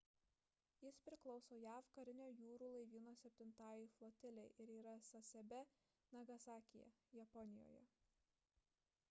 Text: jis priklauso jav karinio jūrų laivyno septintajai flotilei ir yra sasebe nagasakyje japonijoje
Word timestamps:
jis 0.83 1.01
priklauso 1.09 1.59
jav 1.63 1.89
karinio 1.97 2.29
jūrų 2.37 2.69
laivyno 2.77 3.13
septintajai 3.19 3.85
flotilei 3.99 4.47
ir 4.65 4.73
yra 4.79 4.97
sasebe 5.11 5.61
nagasakyje 6.17 6.91
japonijoje 7.21 7.87